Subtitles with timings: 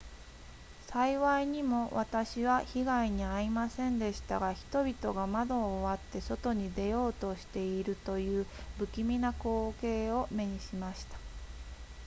[0.87, 8.47] 幸いにも私は被害に遭いませんでしたが人々が窓を割って外に出ようとしているという
[8.79, 11.19] 不気味な光景を目にしました